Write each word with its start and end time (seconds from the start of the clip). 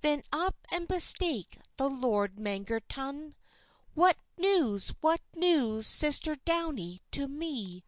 Then 0.00 0.24
up 0.32 0.56
and 0.72 0.88
bespake 0.88 1.56
the 1.76 1.88
lord 1.88 2.40
Mangerton: 2.40 3.36
"What 3.94 4.16
news, 4.36 4.92
what 5.00 5.20
news, 5.36 5.86
sister 5.86 6.34
Downie, 6.44 7.02
to 7.12 7.28
me?" 7.28 7.84